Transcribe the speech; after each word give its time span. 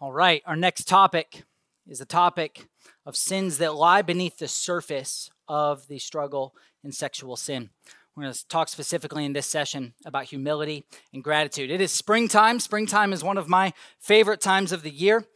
All 0.00 0.12
right, 0.12 0.42
our 0.44 0.56
next 0.56 0.88
topic 0.88 1.44
is 1.86 2.00
a 2.00 2.04
topic 2.04 2.66
of 3.06 3.16
sins 3.16 3.58
that 3.58 3.76
lie 3.76 4.02
beneath 4.02 4.38
the 4.38 4.48
surface 4.48 5.30
of 5.46 5.86
the 5.86 6.00
struggle 6.00 6.52
in 6.82 6.90
sexual 6.90 7.36
sin. 7.36 7.70
We're 8.14 8.24
going 8.24 8.34
to 8.34 8.48
talk 8.48 8.68
specifically 8.68 9.24
in 9.24 9.34
this 9.34 9.46
session 9.46 9.94
about 10.04 10.24
humility 10.24 10.84
and 11.12 11.22
gratitude. 11.22 11.70
It 11.70 11.80
is 11.80 11.92
springtime. 11.92 12.58
Springtime 12.58 13.12
is 13.12 13.22
one 13.22 13.38
of 13.38 13.48
my 13.48 13.72
favorite 14.00 14.40
times 14.40 14.72
of 14.72 14.82
the 14.82 14.90
year. 14.90 15.26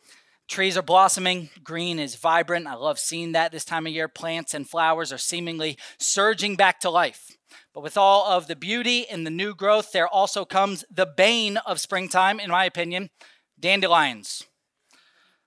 Trees 0.49 0.77
are 0.77 0.83
blossoming, 0.83 1.51
green 1.63 2.01
is 2.01 2.17
vibrant. 2.17 2.67
I 2.67 2.75
love 2.75 2.99
seeing 2.99 3.33
that 3.33 3.53
this 3.53 3.65
time 3.65 3.87
of 3.87 3.93
year. 3.93 4.09
Plants 4.09 4.55
and 4.55 4.69
flowers 4.69 5.13
are 5.13 5.19
seemingly 5.19 5.79
surging 5.99 6.57
back 6.57 6.81
to 6.81 6.91
life. 6.91 7.37
But 7.73 7.85
with 7.85 7.97
all 7.97 8.27
of 8.27 8.49
the 8.49 8.57
beauty 8.57 9.07
and 9.09 9.25
the 9.25 9.31
new 9.31 9.55
growth, 9.55 9.93
there 9.93 10.09
also 10.09 10.45
comes 10.45 10.85
the 10.91 11.07
bane 11.07 11.59
of 11.59 11.79
springtime, 11.79 12.41
in 12.41 12.51
my 12.51 12.65
opinion 12.65 13.11
dandelions. 13.59 14.45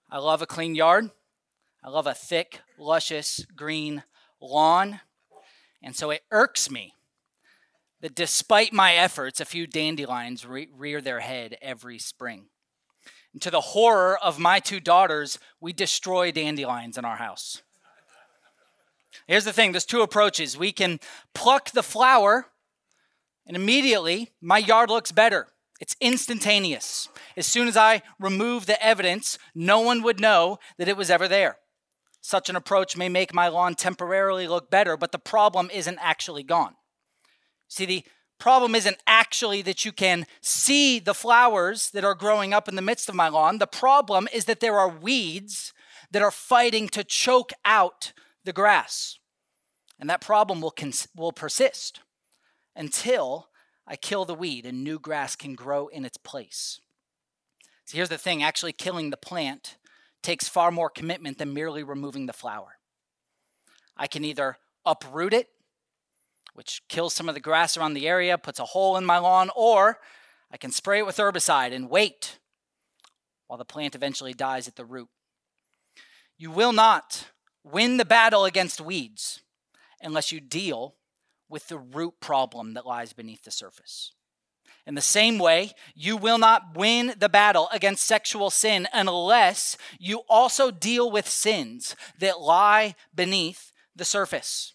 I 0.09 0.17
love 0.17 0.41
a 0.41 0.47
clean 0.47 0.75
yard. 0.75 1.09
I 1.83 1.89
love 1.89 2.07
a 2.07 2.13
thick, 2.13 2.61
luscious 2.77 3.45
green 3.55 4.03
lawn. 4.39 4.99
And 5.81 5.95
so 5.95 6.11
it 6.11 6.23
irks 6.31 6.69
me 6.69 6.93
that 8.01 8.15
despite 8.15 8.73
my 8.73 8.93
efforts, 8.93 9.39
a 9.39 9.45
few 9.45 9.65
dandelions 9.65 10.45
re- 10.45 10.69
rear 10.75 11.01
their 11.01 11.21
head 11.21 11.57
every 11.61 11.97
spring. 11.97 12.45
And 13.33 13.41
to 13.41 13.51
the 13.51 13.61
horror 13.61 14.17
of 14.21 14.39
my 14.39 14.59
two 14.59 14.79
daughters, 14.79 15.39
we 15.59 15.71
destroy 15.71 16.31
dandelions 16.31 16.97
in 16.97 17.05
our 17.05 17.15
house. 17.15 17.61
Here's 19.27 19.45
the 19.45 19.53
thing 19.53 19.71
there's 19.71 19.85
two 19.85 20.01
approaches. 20.01 20.57
We 20.57 20.71
can 20.71 20.99
pluck 21.33 21.71
the 21.71 21.83
flower, 21.83 22.47
and 23.47 23.55
immediately 23.55 24.31
my 24.41 24.57
yard 24.57 24.89
looks 24.89 25.11
better. 25.11 25.47
It's 25.81 25.95
instantaneous. 25.99 27.09
As 27.35 27.47
soon 27.47 27.67
as 27.67 27.75
I 27.75 28.03
remove 28.19 28.67
the 28.67 28.81
evidence, 28.85 29.39
no 29.55 29.79
one 29.79 30.03
would 30.03 30.19
know 30.19 30.59
that 30.77 30.87
it 30.87 30.95
was 30.95 31.09
ever 31.09 31.27
there. 31.27 31.57
Such 32.21 32.49
an 32.49 32.55
approach 32.55 32.95
may 32.95 33.09
make 33.09 33.33
my 33.33 33.47
lawn 33.47 33.73
temporarily 33.73 34.47
look 34.47 34.69
better, 34.69 34.95
but 34.95 35.11
the 35.11 35.17
problem 35.17 35.71
isn't 35.73 35.97
actually 35.99 36.43
gone. 36.43 36.75
See, 37.67 37.85
the 37.85 38.03
problem 38.37 38.75
isn't 38.75 38.97
actually 39.07 39.63
that 39.63 39.83
you 39.83 39.91
can 39.91 40.27
see 40.39 40.99
the 40.99 41.15
flowers 41.15 41.89
that 41.91 42.05
are 42.05 42.13
growing 42.13 42.53
up 42.53 42.69
in 42.69 42.75
the 42.75 42.81
midst 42.83 43.09
of 43.09 43.15
my 43.15 43.27
lawn. 43.27 43.57
The 43.57 43.65
problem 43.65 44.27
is 44.31 44.45
that 44.45 44.59
there 44.59 44.77
are 44.77 44.87
weeds 44.87 45.73
that 46.11 46.21
are 46.21 46.29
fighting 46.29 46.89
to 46.89 47.03
choke 47.03 47.53
out 47.65 48.13
the 48.45 48.53
grass. 48.53 49.17
And 49.99 50.07
that 50.11 50.21
problem 50.21 50.61
will, 50.61 50.71
cons- 50.71 51.07
will 51.15 51.31
persist 51.31 52.01
until 52.75 53.47
I 53.87 53.95
kill 53.95 54.25
the 54.25 54.35
weed 54.35 54.65
and 54.65 54.83
new 54.83 54.99
grass 54.99 55.35
can 55.35 55.55
grow 55.55 55.87
in 55.87 56.05
its 56.05 56.17
place. 56.17 56.79
See, 57.85 57.97
here's 57.97 58.09
the 58.09 58.17
thing 58.17 58.43
actually 58.43 58.73
killing 58.73 59.09
the 59.09 59.17
plant 59.17 59.77
takes 60.21 60.47
far 60.47 60.71
more 60.71 60.89
commitment 60.89 61.37
than 61.37 61.53
merely 61.53 61.83
removing 61.83 62.25
the 62.25 62.33
flower. 62.33 62.77
I 63.97 64.07
can 64.07 64.23
either 64.23 64.57
uproot 64.85 65.33
it, 65.33 65.49
which 66.53 66.81
kills 66.89 67.13
some 67.13 67.27
of 67.27 67.35
the 67.35 67.41
grass 67.41 67.75
around 67.75 67.93
the 67.93 68.07
area, 68.07 68.37
puts 68.37 68.59
a 68.59 68.65
hole 68.65 68.97
in 68.97 69.05
my 69.05 69.17
lawn, 69.17 69.49
or 69.55 69.99
I 70.51 70.57
can 70.57 70.71
spray 70.71 70.99
it 70.99 71.05
with 71.05 71.17
herbicide 71.17 71.73
and 71.73 71.89
wait 71.89 72.39
while 73.47 73.57
the 73.57 73.65
plant 73.65 73.95
eventually 73.95 74.33
dies 74.33 74.67
at 74.67 74.75
the 74.75 74.85
root. 74.85 75.09
You 76.37 76.51
will 76.51 76.73
not 76.73 77.27
win 77.63 77.97
the 77.97 78.05
battle 78.05 78.45
against 78.45 78.81
weeds 78.81 79.41
unless 80.01 80.31
you 80.31 80.39
deal 80.39 80.95
with 81.51 81.67
the 81.67 81.77
root 81.77 82.15
problem 82.19 82.73
that 82.73 82.85
lies 82.85 83.13
beneath 83.13 83.43
the 83.43 83.51
surface. 83.51 84.13
In 84.87 84.95
the 84.95 85.01
same 85.01 85.37
way, 85.37 85.73
you 85.93 86.17
will 86.17 86.39
not 86.39 86.75
win 86.75 87.13
the 87.17 87.29
battle 87.29 87.69
against 87.71 88.05
sexual 88.05 88.49
sin 88.49 88.87
unless 88.93 89.77
you 89.99 90.23
also 90.27 90.71
deal 90.71 91.11
with 91.11 91.27
sins 91.27 91.95
that 92.17 92.41
lie 92.41 92.95
beneath 93.13 93.71
the 93.95 94.05
surface. 94.05 94.73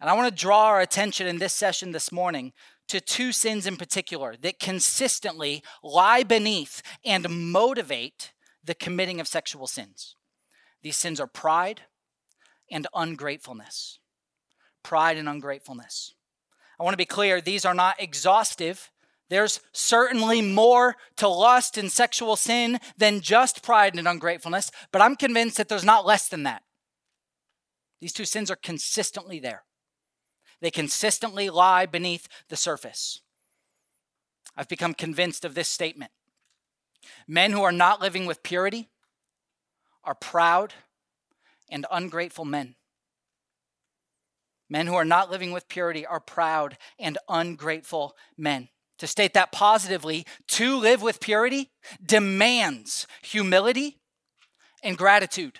And 0.00 0.08
I 0.08 0.14
want 0.14 0.28
to 0.28 0.40
draw 0.40 0.66
our 0.66 0.80
attention 0.80 1.26
in 1.26 1.38
this 1.38 1.54
session 1.54 1.92
this 1.92 2.12
morning 2.12 2.52
to 2.88 3.00
two 3.00 3.32
sins 3.32 3.66
in 3.66 3.76
particular 3.76 4.36
that 4.42 4.60
consistently 4.60 5.62
lie 5.82 6.22
beneath 6.22 6.82
and 7.04 7.50
motivate 7.52 8.32
the 8.62 8.74
committing 8.74 9.18
of 9.20 9.26
sexual 9.26 9.66
sins. 9.66 10.16
These 10.82 10.96
sins 10.96 11.20
are 11.20 11.26
pride 11.26 11.82
and 12.70 12.86
ungratefulness. 12.94 13.98
Pride 14.82 15.16
and 15.16 15.28
ungratefulness. 15.28 16.14
I 16.78 16.84
want 16.84 16.94
to 16.94 16.98
be 16.98 17.04
clear, 17.04 17.40
these 17.40 17.64
are 17.64 17.74
not 17.74 18.00
exhaustive. 18.00 18.90
There's 19.28 19.60
certainly 19.72 20.42
more 20.42 20.96
to 21.16 21.28
lust 21.28 21.78
and 21.78 21.90
sexual 21.90 22.36
sin 22.36 22.80
than 22.96 23.20
just 23.20 23.62
pride 23.62 23.94
and 23.94 24.06
ungratefulness, 24.08 24.70
but 24.90 25.00
I'm 25.00 25.16
convinced 25.16 25.56
that 25.56 25.68
there's 25.68 25.84
not 25.84 26.04
less 26.04 26.28
than 26.28 26.42
that. 26.42 26.62
These 28.00 28.12
two 28.12 28.24
sins 28.24 28.50
are 28.50 28.56
consistently 28.56 29.38
there, 29.38 29.62
they 30.60 30.70
consistently 30.70 31.50
lie 31.50 31.86
beneath 31.86 32.28
the 32.48 32.56
surface. 32.56 33.20
I've 34.56 34.68
become 34.68 34.92
convinced 34.92 35.44
of 35.44 35.54
this 35.54 35.68
statement 35.68 36.12
men 37.26 37.52
who 37.52 37.62
are 37.62 37.72
not 37.72 38.00
living 38.00 38.26
with 38.26 38.42
purity 38.42 38.88
are 40.04 40.14
proud 40.14 40.74
and 41.70 41.86
ungrateful 41.90 42.44
men. 42.44 42.74
Men 44.72 44.86
who 44.86 44.94
are 44.94 45.04
not 45.04 45.30
living 45.30 45.52
with 45.52 45.68
purity 45.68 46.06
are 46.06 46.18
proud 46.18 46.78
and 46.98 47.18
ungrateful 47.28 48.16
men. 48.38 48.70
To 49.00 49.06
state 49.06 49.34
that 49.34 49.52
positively, 49.52 50.24
to 50.48 50.78
live 50.78 51.02
with 51.02 51.20
purity 51.20 51.70
demands 52.02 53.06
humility 53.22 53.98
and 54.82 54.96
gratitude. 54.96 55.58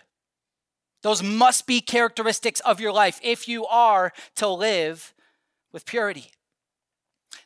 Those 1.03 1.23
must 1.23 1.67
be 1.67 1.83
characteristics 1.83 2.61
of 2.61 2.81
your 2.81 2.91
life 2.91 3.21
if 3.23 3.47
you 3.47 3.67
are 3.67 4.15
to 4.37 4.49
live 4.49 5.12
with 5.75 5.84
purity. 5.84 6.31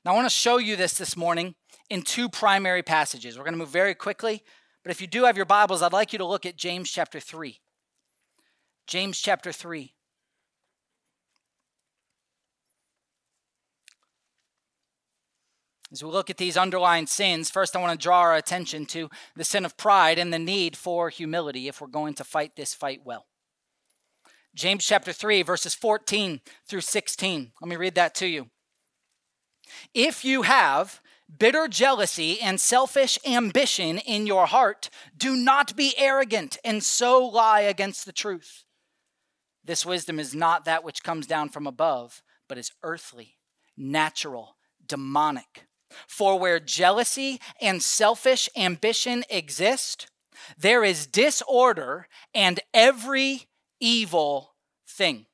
Now, 0.05 0.13
I 0.13 0.15
want 0.15 0.27
to 0.27 0.37
show 0.37 0.59
you 0.59 0.77
this 0.77 0.95
this 0.95 1.17
morning 1.17 1.57
in 1.91 2.03
two 2.03 2.29
primary 2.29 2.85
passages. 2.85 3.37
We're 3.37 3.45
going 3.45 3.55
to 3.55 3.59
move 3.59 3.71
very 3.71 3.97
quickly, 3.97 4.45
but 4.85 4.93
if 4.93 5.01
you 5.01 5.09
do 5.09 5.25
have 5.25 5.37
your 5.37 5.47
Bibles, 5.47 5.83
I'd 5.83 5.93
like 5.93 6.13
you 6.13 6.21
to 6.21 6.27
look 6.27 6.47
at 6.47 6.55
James 6.55 6.93
chapter 6.93 7.19
3. 7.19 7.59
James 8.87 9.19
chapter 9.19 9.51
3. 9.51 9.96
As 15.93 16.03
we 16.03 16.11
look 16.11 16.31
at 16.31 16.37
these 16.37 16.57
underlying 16.57 17.07
sins, 17.07 17.49
first 17.49 17.77
I 17.77 17.81
want 17.81 17.99
to 17.99 18.03
draw 18.03 18.21
our 18.21 18.35
attention 18.35 18.87
to 18.87 19.09
the 19.37 19.45
sin 19.45 19.65
of 19.65 19.77
pride 19.77 20.19
and 20.19 20.33
the 20.33 20.39
need 20.39 20.77
for 20.77 21.11
humility 21.11 21.69
if 21.69 21.81
we're 21.81 21.87
going 21.87 22.15
to 22.15 22.25
fight 22.25 22.57
this 22.57 22.75
fight 22.75 23.03
well. 23.05 23.27
James 24.55 24.85
chapter 24.85 25.13
3, 25.13 25.43
verses 25.43 25.75
14 25.75 26.41
through 26.67 26.81
16. 26.81 27.53
Let 27.61 27.69
me 27.69 27.77
read 27.77 27.95
that 27.95 28.15
to 28.17 28.27
you. 28.27 28.49
If 29.95 30.25
you 30.25 30.43
have 30.43 31.01
bitter 31.39 31.69
jealousy 31.69 32.41
and 32.41 32.61
selfish 32.61 33.19
ambition 33.25 33.99
in 33.99 34.27
your 34.27 34.47
heart, 34.47 34.91
do 35.17 35.37
not 35.37 35.77
be 35.77 35.95
arrogant 35.99 36.57
and 36.65 36.83
so 36.83 37.25
lie 37.25 37.61
against 37.61 38.07
the 38.07 38.13
truth. 38.13 38.65
This 39.65 39.85
wisdom 39.85 40.19
is 40.19 40.35
not 40.35 40.65
that 40.65 40.85
which 40.85 41.03
comes 41.03 41.27
down 41.27 41.49
from 41.49 41.67
above, 41.67 42.23
but 42.49 42.59
is 42.59 42.73
earthly, 42.83 43.37
natural, 43.77 44.57
demonic. 44.87 45.67
For 46.07 46.39
where 46.39 46.61
jealousy 46.61 47.41
and 47.61 47.83
selfish 47.83 48.49
ambition 48.57 49.25
exist, 49.31 50.09
there 50.59 50.85
is 50.85 51.07
disorder 51.07 52.09
and 52.35 52.61
every 52.75 53.47
evil 53.81 54.55
thing. 54.89 55.27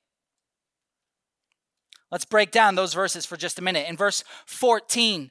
Let's 2.10 2.24
break 2.24 2.50
down 2.50 2.74
those 2.74 2.94
verses 2.94 3.24
for 3.24 3.36
just 3.36 3.58
a 3.58 3.62
minute. 3.62 3.88
In 3.88 3.96
verse 3.96 4.22
14, 4.46 5.30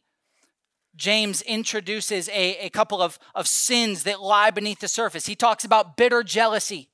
James 0.95 1.41
introduces 1.43 2.27
a, 2.29 2.57
a 2.65 2.69
couple 2.69 3.01
of, 3.01 3.17
of 3.33 3.47
sins 3.47 4.03
that 4.03 4.21
lie 4.21 4.51
beneath 4.51 4.79
the 4.79 4.87
surface. 4.87 5.25
He 5.25 5.35
talks 5.35 5.63
about 5.63 5.95
bitter 5.95 6.23
jealousy. 6.23 6.90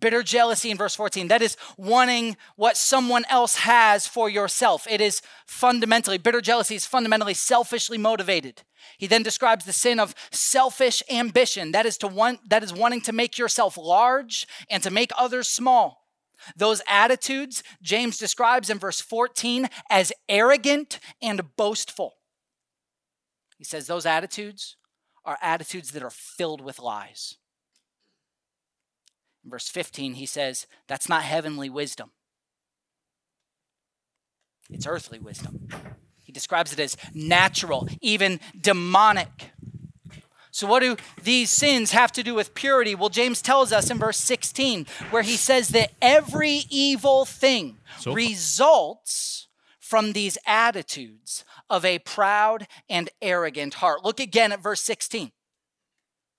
Bitter 0.00 0.22
jealousy 0.22 0.70
in 0.70 0.76
verse 0.76 0.94
14. 0.94 1.28
That 1.28 1.42
is 1.42 1.56
wanting 1.76 2.36
what 2.56 2.76
someone 2.76 3.24
else 3.28 3.56
has 3.56 4.06
for 4.06 4.28
yourself. 4.28 4.86
It 4.88 5.00
is 5.00 5.22
fundamentally, 5.46 6.18
bitter 6.18 6.40
jealousy 6.40 6.74
is 6.74 6.86
fundamentally 6.86 7.34
selfishly 7.34 7.98
motivated. 7.98 8.62
He 8.98 9.06
then 9.06 9.22
describes 9.22 9.64
the 9.64 9.72
sin 9.72 10.00
of 10.00 10.14
selfish 10.30 11.02
ambition. 11.10 11.72
That 11.72 11.86
is 11.86 11.98
to 11.98 12.08
want, 12.08 12.48
that 12.48 12.62
is 12.62 12.72
wanting 12.72 13.02
to 13.02 13.12
make 13.12 13.38
yourself 13.38 13.76
large 13.76 14.46
and 14.70 14.82
to 14.82 14.90
make 14.90 15.10
others 15.18 15.48
small. 15.48 16.00
Those 16.56 16.80
attitudes 16.88 17.62
James 17.82 18.18
describes 18.18 18.70
in 18.70 18.78
verse 18.78 19.00
14 19.00 19.68
as 19.90 20.12
arrogant 20.28 20.98
and 21.20 21.54
boastful. 21.56 22.14
He 23.58 23.64
says 23.64 23.86
those 23.86 24.06
attitudes 24.06 24.76
are 25.24 25.38
attitudes 25.42 25.90
that 25.92 26.02
are 26.02 26.10
filled 26.10 26.62
with 26.62 26.78
lies. 26.78 27.36
Verse 29.50 29.68
15, 29.68 30.14
he 30.14 30.26
says, 30.26 30.66
That's 30.86 31.08
not 31.08 31.22
heavenly 31.22 31.68
wisdom, 31.68 32.12
it's 34.70 34.86
earthly 34.86 35.18
wisdom. 35.18 35.68
He 36.22 36.32
describes 36.32 36.72
it 36.72 36.78
as 36.78 36.96
natural, 37.12 37.88
even 38.00 38.38
demonic. 38.58 39.50
So, 40.52 40.66
what 40.66 40.80
do 40.80 40.96
these 41.22 41.50
sins 41.50 41.92
have 41.92 42.12
to 42.12 42.22
do 42.22 42.34
with 42.34 42.54
purity? 42.54 42.94
Well, 42.94 43.08
James 43.08 43.42
tells 43.42 43.72
us 43.72 43.90
in 43.90 43.98
verse 43.98 44.16
16, 44.16 44.86
where 45.10 45.22
he 45.22 45.36
says 45.36 45.70
that 45.70 45.92
every 46.00 46.64
evil 46.70 47.24
thing 47.24 47.78
so 47.98 48.12
results 48.12 49.48
from 49.78 50.12
these 50.12 50.38
attitudes 50.46 51.44
of 51.68 51.84
a 51.84 51.98
proud 52.00 52.66
and 52.88 53.10
arrogant 53.20 53.74
heart. 53.74 54.04
Look 54.04 54.20
again 54.20 54.52
at 54.52 54.62
verse 54.62 54.80
16 54.82 55.32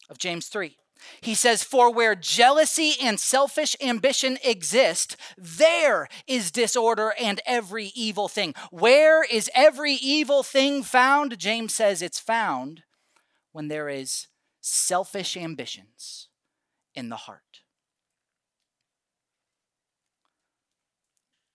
of 0.09 0.17
James 0.17 0.47
3. 0.47 0.77
He 1.21 1.35
says, 1.35 1.63
For 1.63 1.91
where 1.91 2.15
jealousy 2.15 2.93
and 3.01 3.19
selfish 3.19 3.75
ambition 3.81 4.37
exist, 4.43 5.15
there 5.37 6.07
is 6.27 6.51
disorder 6.51 7.13
and 7.19 7.41
every 7.45 7.91
evil 7.95 8.27
thing. 8.27 8.53
Where 8.71 9.23
is 9.23 9.49
every 9.53 9.93
evil 9.93 10.43
thing 10.43 10.83
found? 10.83 11.37
James 11.37 11.73
says 11.73 12.01
it's 12.01 12.19
found 12.19 12.83
when 13.51 13.67
there 13.67 13.89
is 13.89 14.27
selfish 14.61 15.35
ambitions 15.35 16.29
in 16.95 17.09
the 17.09 17.15
heart. 17.15 17.61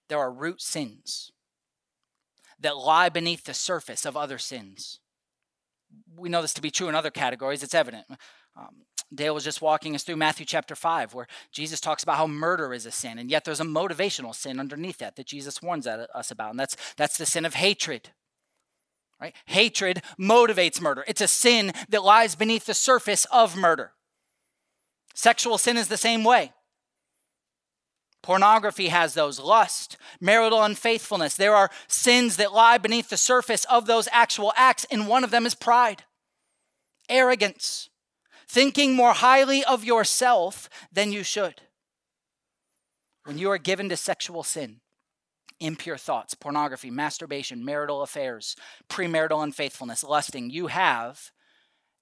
There 0.09 0.19
are 0.19 0.33
root 0.33 0.61
sins 0.63 1.33
that 2.61 2.77
lie 2.77 3.09
beneath 3.09 3.45
the 3.45 3.55
surface 3.55 4.05
of 4.05 4.17
other 4.17 4.39
sins. 4.39 5.01
We 6.17 6.29
know 6.29 6.43
this 6.43 6.55
to 6.55 6.63
be 6.63 6.71
true 6.71 6.89
in 6.89 6.95
other 6.95 7.11
categories, 7.11 7.63
it's 7.63 7.75
evident. 7.75 8.07
Um, 8.57 8.87
Dale 9.15 9.35
was 9.35 9.45
just 9.45 9.63
walking 9.63 9.95
us 9.95 10.03
through 10.03 10.17
Matthew 10.17 10.47
chapter 10.47 10.75
5, 10.75 11.15
where 11.15 11.29
Jesus 11.53 11.81
talks 11.81 12.03
about 12.03 12.17
how 12.17 12.27
murder 12.27 12.75
is 12.75 12.87
a 12.87 12.91
sin, 12.91 13.19
and 13.19 13.31
yet 13.31 13.45
there's 13.45 13.61
a 13.61 13.65
motivational 13.65 14.35
sin 14.35 14.59
underneath 14.59 14.99
that 14.99 15.17
that 15.17 15.27
Jesus 15.27 15.63
warns 15.63 15.87
us 15.87 16.31
about, 16.31 16.51
and 16.51 16.59
that's, 16.59 16.77
that's 16.97 17.17
the 17.17 17.27
sin 17.27 17.45
of 17.45 17.55
hatred. 17.55 18.11
Right? 19.21 19.35
Hatred 19.47 20.03
motivates 20.21 20.81
murder. 20.81 21.05
It's 21.07 21.21
a 21.21 21.29
sin 21.29 21.73
that 21.89 22.03
lies 22.03 22.35
beneath 22.35 22.67
the 22.67 22.75
surface 22.75 23.27
of 23.27 23.57
murder. 23.57 23.93
Sexual 25.15 25.59
sin 25.59 25.77
is 25.77 25.89
the 25.89 25.97
same 25.97 26.25
way. 26.25 26.53
Pornography 28.23 28.89
has 28.89 29.15
those, 29.15 29.39
lust, 29.39 29.97
marital 30.21 30.63
unfaithfulness. 30.63 31.37
There 31.37 31.55
are 31.55 31.71
sins 31.87 32.37
that 32.37 32.53
lie 32.53 32.77
beneath 32.77 33.09
the 33.09 33.17
surface 33.17 33.65
of 33.67 33.87
those 33.87 34.09
actual 34.11 34.53
acts, 34.57 34.85
and 34.91 35.07
one 35.07 35.23
of 35.23 35.31
them 35.31 35.47
is 35.47 35.55
pride, 35.55 36.03
arrogance, 37.09 37.89
thinking 38.49 38.95
more 38.95 39.13
highly 39.13 39.65
of 39.65 39.85
yourself 39.85 40.69
than 40.93 41.13
you 41.13 41.23
should. 41.23 41.63
When 43.25 43.39
you 43.39 43.51
are 43.51 43.59
given 43.59 43.89
to 43.89 43.97
sexual 43.97 44.43
sin, 44.43 44.81
impure 45.59 45.97
thoughts, 45.97 46.35
pornography, 46.35 46.91
masturbation, 46.91 47.65
marital 47.65 48.03
affairs, 48.03 48.57
premarital 48.89 49.43
unfaithfulness, 49.43 50.05
lusting, 50.05 50.51
you 50.51 50.69
have 50.69 51.33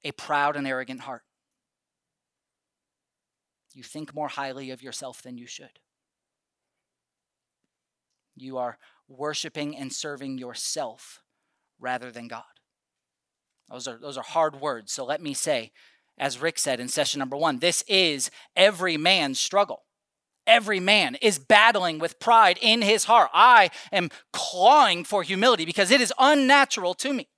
a 0.03 0.13
proud 0.13 0.57
and 0.57 0.67
arrogant 0.67 1.01
heart. 1.01 1.23
You 3.73 3.83
think 3.83 4.15
more 4.15 4.29
highly 4.29 4.71
of 4.71 4.83
yourself 4.83 5.23
than 5.23 5.39
you 5.39 5.47
should. 5.47 5.81
You 8.37 8.59
are 8.59 8.79
worshiping 9.09 9.77
and 9.77 9.93
serving 9.93 10.39
yourself 10.39 11.23
rather 11.81 12.11
than 12.11 12.29
God. 12.29 12.43
Those 13.71 13.89
are, 13.89 13.99
those 13.99 14.17
are 14.19 14.25
hard 14.25 14.61
words. 14.61 14.93
So 14.93 15.05
let 15.05 15.23
me 15.23 15.35
say, 15.35 15.73
as 16.19 16.41
Rick 16.41 16.59
said 16.59 16.81
in 16.81 16.89
session 16.89 17.19
number 17.19 17.37
one, 17.37 17.59
this 17.59 17.83
is 17.89 18.31
every 18.55 18.97
man's 18.97 19.41
struggle. 19.41 19.83
Every 20.47 20.79
man 20.79 21.17
is 21.23 21.39
battling 21.39 21.99
with 21.99 22.21
pride 22.21 22.59
in 22.61 22.83
his 22.83 23.05
heart. 23.05 23.31
I 23.33 23.71
am 23.91 24.11
clawing 24.33 25.05
for 25.05 25.23
humility 25.23 25.65
because 25.65 25.91
it 25.91 26.01
is 26.01 26.13
unnatural 26.19 26.95
to 26.95 27.13
me. 27.13 27.29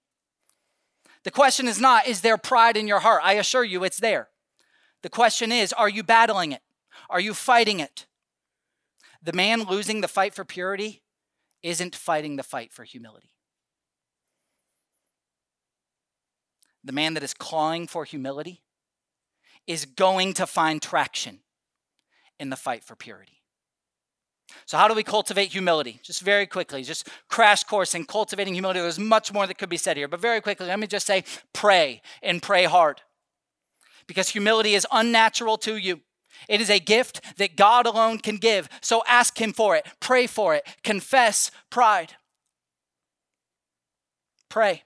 The 1.22 1.30
question 1.30 1.68
is 1.68 1.80
not, 1.80 2.06
is 2.06 2.20
there 2.20 2.36
pride 2.36 2.76
in 2.76 2.86
your 2.86 3.00
heart? 3.00 3.22
I 3.24 3.34
assure 3.34 3.64
you 3.64 3.84
it's 3.84 3.98
there. 3.98 4.28
The 5.02 5.08
question 5.08 5.52
is, 5.52 5.72
are 5.72 5.88
you 5.88 6.02
battling 6.02 6.52
it? 6.52 6.62
Are 7.08 7.20
you 7.20 7.32
fighting 7.32 7.80
it? 7.80 8.06
The 9.22 9.32
man 9.32 9.62
losing 9.62 10.00
the 10.00 10.08
fight 10.08 10.34
for 10.34 10.44
purity 10.44 11.02
isn't 11.62 11.96
fighting 11.96 12.36
the 12.36 12.42
fight 12.42 12.72
for 12.72 12.84
humility. 12.84 13.30
The 16.84 16.92
man 16.92 17.14
that 17.14 17.24
is 17.24 17.34
clawing 17.34 17.88
for 17.88 18.04
humility 18.04 18.62
is 19.66 19.84
going 19.84 20.32
to 20.34 20.46
find 20.46 20.80
traction 20.80 21.40
in 22.38 22.50
the 22.50 22.56
fight 22.56 22.84
for 22.84 22.94
purity. 22.94 23.42
So, 24.64 24.76
how 24.78 24.88
do 24.88 24.94
we 24.94 25.02
cultivate 25.02 25.52
humility? 25.52 26.00
Just 26.02 26.22
very 26.22 26.46
quickly, 26.46 26.82
just 26.82 27.08
crash 27.28 27.64
course 27.64 27.94
in 27.94 28.04
cultivating 28.04 28.54
humility. 28.54 28.80
There's 28.80 28.98
much 28.98 29.32
more 29.32 29.46
that 29.46 29.58
could 29.58 29.68
be 29.68 29.76
said 29.76 29.96
here, 29.96 30.08
but 30.08 30.20
very 30.20 30.40
quickly, 30.40 30.66
let 30.66 30.78
me 30.78 30.86
just 30.86 31.06
say 31.06 31.24
pray 31.52 32.00
and 32.22 32.42
pray 32.42 32.64
hard. 32.64 33.02
Because 34.06 34.28
humility 34.28 34.74
is 34.74 34.86
unnatural 34.92 35.58
to 35.58 35.76
you. 35.76 36.00
It 36.48 36.60
is 36.60 36.70
a 36.70 36.78
gift 36.78 37.20
that 37.38 37.56
God 37.56 37.86
alone 37.86 38.18
can 38.18 38.36
give. 38.36 38.68
So 38.80 39.02
ask 39.06 39.40
Him 39.40 39.52
for 39.52 39.74
it, 39.74 39.86
pray 40.00 40.26
for 40.26 40.54
it, 40.54 40.66
confess 40.84 41.50
pride. 41.70 42.14
Pray. 44.48 44.84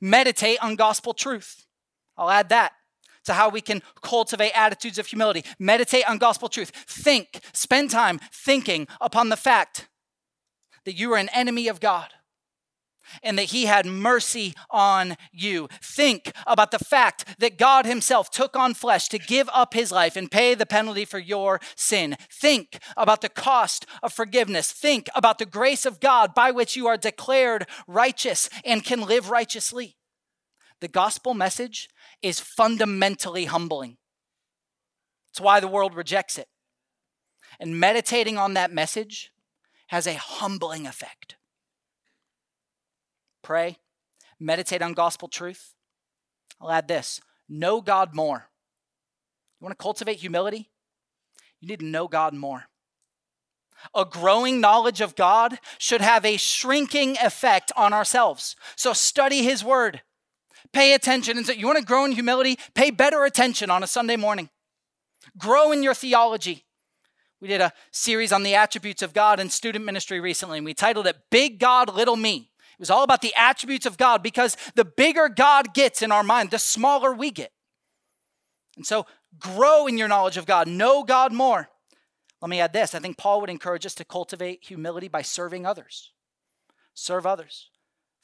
Meditate 0.00 0.62
on 0.62 0.76
gospel 0.76 1.14
truth. 1.14 1.66
I'll 2.16 2.30
add 2.30 2.50
that 2.50 2.74
to 3.24 3.34
how 3.34 3.48
we 3.48 3.60
can 3.60 3.82
cultivate 4.02 4.52
attitudes 4.52 4.98
of 4.98 5.06
humility. 5.06 5.44
Meditate 5.58 6.08
on 6.08 6.18
gospel 6.18 6.48
truth. 6.48 6.70
Think, 6.70 7.40
spend 7.52 7.90
time 7.90 8.20
thinking 8.32 8.86
upon 9.00 9.28
the 9.28 9.36
fact 9.36 9.88
that 10.84 10.94
you 10.94 11.12
are 11.12 11.18
an 11.18 11.30
enemy 11.30 11.68
of 11.68 11.80
God 11.80 12.12
and 13.22 13.38
that 13.38 13.44
he 13.44 13.66
had 13.66 13.86
mercy 13.86 14.54
on 14.70 15.16
you. 15.32 15.68
Think 15.82 16.32
about 16.46 16.70
the 16.70 16.78
fact 16.78 17.38
that 17.38 17.58
God 17.58 17.86
himself 17.86 18.30
took 18.30 18.56
on 18.56 18.74
flesh 18.74 19.08
to 19.08 19.18
give 19.18 19.48
up 19.52 19.74
his 19.74 19.92
life 19.92 20.16
and 20.16 20.30
pay 20.30 20.54
the 20.54 20.66
penalty 20.66 21.04
for 21.04 21.18
your 21.18 21.60
sin. 21.76 22.16
Think 22.30 22.78
about 22.96 23.20
the 23.20 23.28
cost 23.28 23.86
of 24.02 24.12
forgiveness. 24.12 24.72
Think 24.72 25.08
about 25.14 25.38
the 25.38 25.46
grace 25.46 25.86
of 25.86 26.00
God 26.00 26.34
by 26.34 26.50
which 26.50 26.76
you 26.76 26.86
are 26.86 26.96
declared 26.96 27.66
righteous 27.86 28.48
and 28.64 28.84
can 28.84 29.02
live 29.02 29.30
righteously. 29.30 29.96
The 30.80 30.88
gospel 30.88 31.34
message 31.34 31.88
is 32.24 32.40
fundamentally 32.40 33.44
humbling. 33.44 33.98
It's 35.30 35.40
why 35.40 35.60
the 35.60 35.68
world 35.68 35.94
rejects 35.94 36.38
it. 36.38 36.48
And 37.60 37.78
meditating 37.78 38.38
on 38.38 38.54
that 38.54 38.72
message 38.72 39.30
has 39.88 40.06
a 40.06 40.14
humbling 40.14 40.86
effect. 40.86 41.36
Pray, 43.42 43.76
meditate 44.40 44.80
on 44.80 44.94
gospel 44.94 45.28
truth. 45.28 45.74
I'll 46.60 46.70
add 46.70 46.88
this 46.88 47.20
know 47.48 47.80
God 47.80 48.14
more. 48.14 48.48
You 49.60 49.64
want 49.64 49.78
to 49.78 49.82
cultivate 49.82 50.16
humility? 50.16 50.70
You 51.60 51.68
need 51.68 51.80
to 51.80 51.86
know 51.86 52.08
God 52.08 52.32
more. 52.32 52.64
A 53.94 54.04
growing 54.04 54.60
knowledge 54.60 55.00
of 55.00 55.14
God 55.14 55.58
should 55.78 56.00
have 56.00 56.24
a 56.24 56.38
shrinking 56.38 57.16
effect 57.22 57.70
on 57.76 57.92
ourselves. 57.92 58.56
So 58.76 58.94
study 58.94 59.42
His 59.42 59.62
Word, 59.62 60.00
Pay 60.74 60.92
attention. 60.92 61.38
And 61.38 61.46
so 61.46 61.52
you 61.52 61.66
want 61.66 61.78
to 61.78 61.84
grow 61.84 62.04
in 62.04 62.12
humility? 62.12 62.58
Pay 62.74 62.90
better 62.90 63.24
attention 63.24 63.70
on 63.70 63.82
a 63.82 63.86
Sunday 63.86 64.16
morning. 64.16 64.50
Grow 65.38 65.72
in 65.72 65.82
your 65.82 65.94
theology. 65.94 66.64
We 67.40 67.48
did 67.48 67.60
a 67.60 67.72
series 67.92 68.32
on 68.32 68.42
the 68.42 68.54
attributes 68.54 69.00
of 69.00 69.14
God 69.14 69.38
in 69.38 69.50
student 69.50 69.84
ministry 69.84 70.20
recently, 70.20 70.58
and 70.58 70.64
we 70.64 70.74
titled 70.74 71.06
it 71.06 71.16
Big 71.30 71.58
God, 71.58 71.94
Little 71.94 72.16
Me. 72.16 72.50
It 72.58 72.80
was 72.80 72.90
all 72.90 73.04
about 73.04 73.22
the 73.22 73.34
attributes 73.36 73.86
of 73.86 73.96
God 73.96 74.22
because 74.22 74.56
the 74.74 74.84
bigger 74.84 75.28
God 75.28 75.74
gets 75.74 76.02
in 76.02 76.10
our 76.10 76.24
mind, 76.24 76.50
the 76.50 76.58
smaller 76.58 77.12
we 77.12 77.30
get. 77.30 77.52
And 78.76 78.84
so 78.84 79.06
grow 79.38 79.86
in 79.86 79.96
your 79.96 80.08
knowledge 80.08 80.36
of 80.36 80.46
God, 80.46 80.66
know 80.66 81.04
God 81.04 81.32
more. 81.32 81.68
Let 82.42 82.48
me 82.50 82.60
add 82.60 82.72
this 82.72 82.94
I 82.94 82.98
think 82.98 83.16
Paul 83.16 83.40
would 83.40 83.50
encourage 83.50 83.86
us 83.86 83.94
to 83.94 84.04
cultivate 84.04 84.64
humility 84.64 85.06
by 85.06 85.22
serving 85.22 85.64
others. 85.64 86.10
Serve 86.94 87.26
others. 87.26 87.70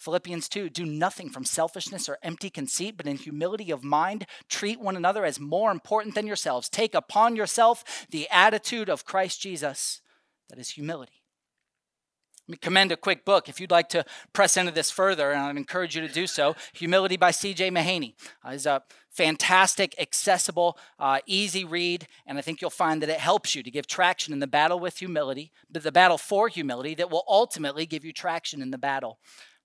Philippians 0.01 0.49
2 0.49 0.71
do 0.71 0.87
nothing 0.87 1.29
from 1.29 1.45
selfishness 1.45 2.09
or 2.09 2.19
empty 2.23 2.49
conceit, 2.49 2.97
but 2.97 3.07
in 3.07 3.19
humility 3.19 3.71
of 3.71 3.85
mind, 3.85 4.27
treat 4.49 4.81
one 4.81 4.97
another 4.97 5.27
as 5.27 5.39
more 5.39 5.71
important 5.71 6.15
than 6.15 6.27
yourselves. 6.27 6.71
Take 6.71 6.95
upon 6.95 7.37
yourself 7.37 8.07
the 8.11 8.27
attitude 8.31 8.89
of 8.89 9.05
Christ 9.05 9.43
Jesus, 9.43 10.01
that 10.49 10.59
is 10.59 10.71
humility. 10.71 11.13
Let 12.49 12.53
me 12.53 12.57
commend 12.57 12.93
a 12.93 12.97
quick 12.97 13.27
book 13.27 13.51
if 13.51 13.61
you'd 13.61 13.71
like 13.71 13.91
to 13.91 14.07
press 14.33 14.57
into 14.57 14.73
this 14.73 14.91
further, 14.91 15.33
and 15.33 15.41
I'd 15.41 15.57
encourage 15.59 15.95
you 15.95 16.01
to 16.01 16.13
do 16.13 16.27
so. 16.27 16.57
Humility 16.73 17.19
by 17.19 17.31
C.J. 17.31 17.71
Mahaney 17.71 18.15
uh, 18.45 18.53
is 18.53 18.65
a 18.65 18.83
fantastic, 19.11 19.95
accessible, 20.01 20.79
uh, 20.99 21.21
easy 21.27 21.65
read, 21.65 22.09
and 22.27 22.39
I 22.39 22.41
think 22.41 22.63
you'll 22.63 22.71
find 22.71 23.03
that 23.03 23.11
it 23.11 23.21
helps 23.21 23.55
you 23.55 23.63
to 23.63 23.71
give 23.71 23.87
traction 23.87 24.33
in 24.33 24.41
the 24.41 24.47
battle 24.47 24.81
with 24.81 24.97
humility, 24.97 25.53
the 25.71 25.93
battle 25.93 26.17
for 26.17 26.49
humility 26.49 26.95
that 26.95 27.11
will 27.11 27.25
ultimately 27.29 27.85
give 27.85 28.05
you 28.05 28.15
traction 28.15 28.63
in 28.63 28.71
the 28.71 28.79
battle 28.79 29.19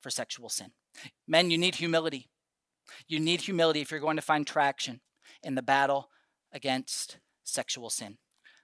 for 0.06 0.12
sexual 0.12 0.50
sin. 0.50 0.70
Men, 1.28 1.50
you 1.50 1.58
need 1.58 1.74
humility. 1.74 2.30
You 3.08 3.20
need 3.20 3.42
humility 3.42 3.82
if 3.82 3.90
you're 3.90 4.00
going 4.00 4.18
to 4.18 4.22
find 4.22 4.46
traction 4.46 5.02
in 5.42 5.56
the 5.56 5.64
battle 5.64 6.12
against 6.54 7.18
sexual 7.44 7.90
sin. 7.90 8.20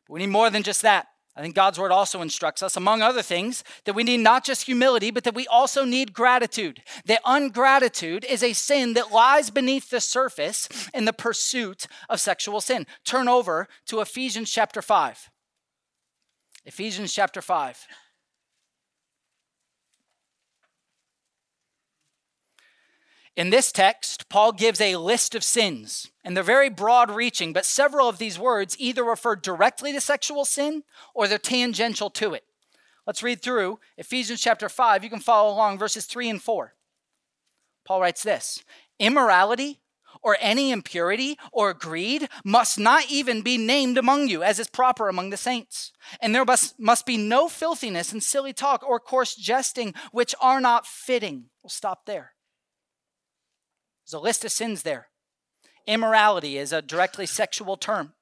But 0.06 0.14
we 0.14 0.20
need 0.20 0.30
more 0.30 0.52
than 0.52 0.62
just 0.62 0.84
that. 0.84 1.08
I 1.36 1.42
think 1.42 1.56
God's 1.56 1.80
word 1.80 1.92
also 1.92 2.22
instructs 2.22 2.62
us, 2.62 2.78
among 2.78 3.02
other 3.02 3.24
things, 3.24 3.64
that 3.86 3.96
we 3.96 4.04
need 4.04 4.20
not 4.20 4.46
just 4.46 4.68
humility, 4.68 5.10
but 5.10 5.24
that 5.24 5.34
we 5.34 5.48
also 5.48 5.84
need 5.84 6.14
gratitude. 6.14 6.84
That 7.06 7.22
ungratitude 7.26 8.24
is 8.24 8.44
a 8.44 8.54
sin 8.54 8.94
that 8.94 9.12
lies 9.12 9.50
beneath 9.50 9.90
the 9.90 10.00
surface 10.00 10.70
in 10.94 11.06
the 11.06 11.12
pursuit 11.12 11.88
of 12.08 12.20
sexual 12.20 12.62
sin. 12.62 12.86
Turn 13.04 13.28
over 13.28 13.68
to 13.88 14.02
Ephesians 14.02 14.52
chapter 14.52 14.84
5. 14.84 15.32
Ephesians 16.66 17.12
chapter 17.12 17.42
5. 17.42 17.88
In 23.36 23.50
this 23.50 23.72
text, 23.72 24.28
Paul 24.28 24.52
gives 24.52 24.82
a 24.82 24.98
list 24.98 25.36
of 25.36 25.44
sins, 25.44 26.12
and 26.24 26.36
they're 26.36 26.44
very 26.44 26.70
broad 26.70 27.10
reaching, 27.10 27.54
but 27.54 27.66
several 27.66 28.10
of 28.10 28.18
these 28.18 28.38
words 28.38 28.76
either 28.78 29.04
refer 29.04 29.36
directly 29.38 29.94
to 29.94 30.02
sexual 30.02 30.44
sin 30.44 30.84
or 31.16 31.28
they're 31.28 31.38
tangential 31.38 32.10
to 32.12 32.34
it. 32.34 32.44
Let's 33.08 33.24
read 33.24 33.42
through 33.42 33.80
Ephesians 33.98 34.42
chapter 34.42 34.68
5. 34.68 35.04
You 35.04 35.10
can 35.10 35.22
follow 35.22 35.54
along 35.54 35.80
verses 35.80 36.06
3 36.06 36.30
and 36.30 36.42
4. 36.42 36.74
Paul 37.86 38.02
writes 38.02 38.22
this 38.22 38.64
Immorality 39.00 39.80
or 40.22 40.38
any 40.40 40.72
impurity 40.72 41.38
or 41.52 41.74
greed 41.74 42.28
must 42.44 42.78
not 42.78 43.10
even 43.10 43.42
be 43.42 43.58
named 43.58 43.98
among 43.98 44.28
you, 44.28 44.44
as 44.44 44.60
is 44.60 44.68
proper 44.68 45.08
among 45.08 45.30
the 45.30 45.38
saints. 45.38 45.94
And 46.20 46.36
there 46.36 46.46
must, 46.46 46.80
must 46.80 47.06
be 47.06 47.18
no 47.18 47.48
filthiness 47.48 48.12
and 48.12 48.22
silly 48.22 48.54
talk 48.54 48.84
or 48.88 49.00
coarse 49.00 49.36
jesting, 49.36 49.94
which 50.12 50.36
are 50.42 50.62
not 50.62 50.86
fitting. 50.86 51.46
We'll 51.64 51.70
stop 51.70 52.06
there. 52.06 52.34
There's 54.12 54.20
a 54.20 54.24
list 54.24 54.44
of 54.44 54.52
sins 54.52 54.84
there. 54.84 55.08
Immorality 55.88 56.58
is 56.58 56.74
a 56.74 56.82
directly 56.82 57.26
sexual 57.26 57.78
term. 57.78 58.14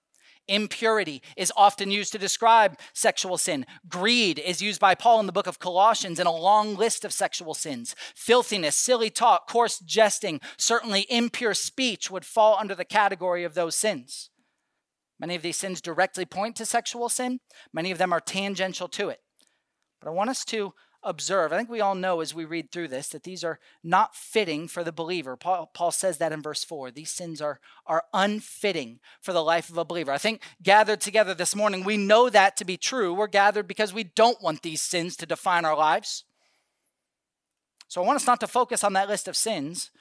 Impurity 0.48 1.22
is 1.36 1.52
often 1.58 1.90
used 1.90 2.12
to 2.12 2.20
describe 2.20 2.78
sexual 2.94 3.38
sin. 3.40 3.66
Greed 3.88 4.38
is 4.40 4.62
used 4.62 4.80
by 4.80 4.94
Paul 4.94 5.20
in 5.20 5.26
the 5.26 5.32
book 5.32 5.48
of 5.48 5.58
Colossians 5.58 6.20
in 6.20 6.28
a 6.28 6.36
long 6.36 6.76
list 6.76 7.04
of 7.06 7.14
sexual 7.14 7.56
sins. 7.56 7.96
Filthiness, 8.16 8.76
silly 8.76 9.10
talk, 9.10 9.48
coarse 9.50 9.80
jesting, 9.80 10.42
certainly 10.58 11.08
impure 11.10 11.56
speech 11.56 12.12
would 12.12 12.26
fall 12.26 12.56
under 12.60 12.76
the 12.76 12.86
category 12.86 13.44
of 13.44 13.56
those 13.56 13.76
sins. 13.76 14.30
Many 15.20 15.34
of 15.34 15.42
these 15.42 15.58
sins 15.58 15.82
directly 15.82 16.26
point 16.26 16.56
to 16.58 16.66
sexual 16.66 17.10
sin, 17.10 17.40
many 17.74 17.90
of 17.90 17.98
them 17.98 18.14
are 18.14 18.22
tangential 18.22 18.88
to 18.90 19.10
it. 19.10 19.20
But 20.00 20.10
I 20.10 20.14
want 20.14 20.30
us 20.30 20.46
to 20.46 20.74
observe. 21.04 21.52
I 21.52 21.58
think 21.58 21.70
we 21.70 21.82
all 21.82 21.96
know 21.96 22.20
as 22.20 22.34
we 22.34 22.46
read 22.46 22.72
through 22.72 22.90
this 22.90 23.10
that 23.10 23.24
these 23.24 23.44
are 23.44 23.60
not 23.84 24.16
fitting 24.16 24.68
for 24.68 24.84
the 24.84 24.92
believer. 24.92 25.36
Paul, 25.36 25.70
Paul, 25.74 25.92
says 25.92 26.18
that 26.18 26.32
in 26.32 26.42
verse 26.42 26.64
4. 26.64 26.92
These 26.92 27.12
sins 27.12 27.42
are, 27.42 27.60
are 27.86 28.06
unfitting 28.14 29.00
for 29.22 29.34
the 29.34 29.44
life 29.44 29.70
of 29.70 29.78
a 29.78 29.86
believer. 29.86 30.12
I 30.12 30.18
think 30.18 30.42
gathered 30.62 31.02
together 31.02 31.34
this 31.34 31.56
morning, 31.56 31.84
we 31.84 31.98
know 31.98 32.30
that 32.30 32.58
to 32.58 32.66
be 32.66 32.78
true. 32.78 33.14
We're 33.14 33.28
gathered 33.28 33.68
because 33.68 33.94
we 33.94 34.04
don't 34.04 34.42
want 34.42 34.62
these 34.62 34.82
sins 34.82 35.16
to 35.18 35.26
define 35.26 35.66
our 35.66 35.78
lives. 35.78 36.26
So 37.88 38.02
I 38.02 38.06
want 38.06 38.18
us 38.18 38.28
not 38.28 38.40
to 38.42 38.48
focus 38.48 38.84
on 38.84 38.94
that 38.94 39.10
list 39.10 39.28
of 39.28 39.36
sins. 39.36 39.92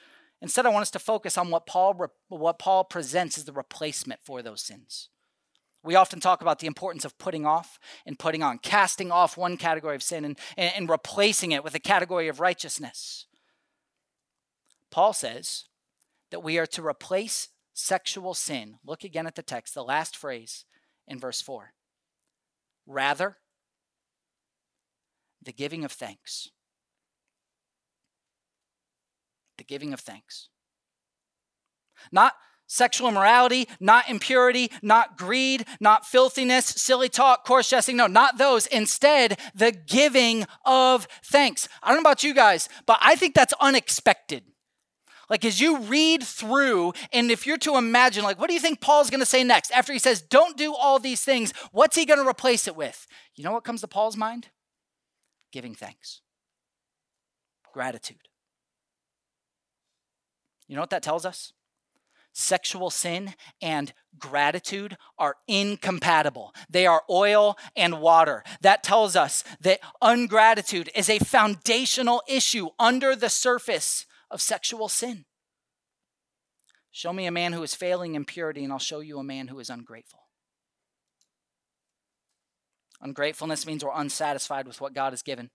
Instead, 0.41 0.65
I 0.65 0.69
want 0.69 0.83
us 0.83 0.91
to 0.91 0.99
focus 0.99 1.37
on 1.37 1.49
what 1.49 1.65
Paul, 1.65 2.09
what 2.29 2.59
Paul 2.59 2.83
presents 2.83 3.37
as 3.37 3.45
the 3.45 3.51
replacement 3.51 4.21
for 4.23 4.41
those 4.41 4.61
sins. 4.61 5.09
We 5.83 5.95
often 5.95 6.19
talk 6.19 6.41
about 6.41 6.59
the 6.59 6.67
importance 6.67 7.05
of 7.05 7.17
putting 7.17 7.45
off 7.45 7.79
and 8.05 8.19
putting 8.19 8.43
on, 8.43 8.59
casting 8.59 9.11
off 9.11 9.37
one 9.37 9.55
category 9.55 9.95
of 9.95 10.03
sin 10.03 10.25
and, 10.25 10.37
and, 10.57 10.73
and, 10.75 10.89
replacing 10.89 11.51
it 11.53 11.63
with 11.63 11.73
a 11.73 11.79
category 11.79 12.27
of 12.27 12.39
righteousness. 12.39 13.27
Paul 14.91 15.13
says 15.13 15.65
that 16.31 16.43
we 16.43 16.57
are 16.57 16.65
to 16.67 16.85
replace 16.85 17.49
sexual 17.73 18.33
sin. 18.33 18.75
Look 18.85 19.03
again 19.03 19.25
at 19.25 19.35
the 19.35 19.43
text, 19.43 19.73
the 19.73 19.83
last 19.83 20.17
phrase 20.17 20.65
in 21.07 21.19
verse 21.19 21.41
4. 21.41 21.73
Rather, 22.85 23.37
the 25.41 25.53
giving 25.53 25.85
of 25.85 25.91
thanks. 25.91 26.49
The 29.57 29.63
giving 29.63 29.93
of 29.93 30.01
thanks. 30.01 30.49
Not 32.11 32.33
sexual 32.69 33.09
immorality, 33.09 33.67
not 33.79 34.07
impurity, 34.09 34.71
not 34.81 35.17
greed, 35.17 35.65
not 35.81 36.05
filthiness, 36.05 36.65
silly 36.65 37.09
talk, 37.09 37.43
coarse 37.45 37.69
jesting. 37.69 37.97
No, 37.97 38.07
not 38.07 38.37
those. 38.37 38.67
Instead, 38.67 39.37
the 39.53 39.71
giving 39.71 40.45
of 40.63 41.07
thanks. 41.23 41.67
I 41.83 41.89
don't 41.89 41.97
know 41.97 42.01
about 42.09 42.23
you 42.23 42.33
guys, 42.33 42.69
but 42.85 42.99
I 43.01 43.15
think 43.15 43.33
that's 43.33 43.53
unexpected. 43.59 44.43
Like, 45.29 45.45
as 45.45 45.59
you 45.59 45.79
read 45.79 46.23
through, 46.23 46.93
and 47.11 47.29
if 47.29 47.45
you're 47.45 47.57
to 47.59 47.75
imagine, 47.75 48.23
like, 48.23 48.39
what 48.39 48.47
do 48.47 48.53
you 48.53 48.59
think 48.59 48.81
Paul's 48.81 49.09
gonna 49.09 49.25
say 49.25 49.43
next? 49.43 49.71
After 49.71 49.91
he 49.91 49.99
says, 49.99 50.21
don't 50.21 50.55
do 50.57 50.73
all 50.73 50.99
these 50.99 51.23
things, 51.23 51.53
what's 51.71 51.95
he 51.95 52.05
gonna 52.05 52.27
replace 52.27 52.67
it 52.67 52.75
with? 52.75 53.05
You 53.35 53.43
know 53.43 53.51
what 53.51 53.63
comes 53.63 53.81
to 53.81 53.87
Paul's 53.87 54.17
mind? 54.17 54.47
Giving 55.51 55.73
thanks, 55.73 56.21
gratitude. 57.73 58.27
You 60.67 60.75
know 60.75 60.81
what 60.81 60.91
that 60.91 61.03
tells 61.03 61.25
us? 61.25 61.53
Sexual 62.39 62.89
sin 62.89 63.35
and 63.61 63.93
gratitude 64.17 64.97
are 65.17 65.35
incompatible. 65.47 66.53
They 66.69 66.85
are 66.85 67.03
oil 67.09 67.57
and 67.75 68.01
water. 68.01 68.43
That 68.61 68.83
tells 68.83 69.15
us 69.15 69.43
that 69.61 69.79
ungratitude 70.01 70.89
is 70.95 71.09
a 71.09 71.19
foundational 71.19 72.21
issue 72.27 72.69
under 72.79 73.15
the 73.15 73.29
surface 73.29 74.05
of 74.31 74.41
sexual 74.41 74.87
sin. 74.87 75.25
Show 76.91 77.13
me 77.13 77.25
a 77.25 77.31
man 77.31 77.53
who 77.53 77.61
is 77.61 77.75
failing 77.75 78.15
in 78.15 78.25
purity, 78.25 78.63
and 78.63 78.73
I'll 78.73 78.79
show 78.79 78.99
you 78.99 79.19
a 79.19 79.23
man 79.23 79.49
who 79.49 79.59
is 79.59 79.69
ungrateful. 79.69 80.21
Ungratefulness 83.01 83.65
means 83.65 83.83
we're 83.83 83.91
unsatisfied 83.93 84.67
with 84.67 84.81
what 84.81 84.93
God 84.93 85.13
has 85.13 85.21
given. 85.21 85.51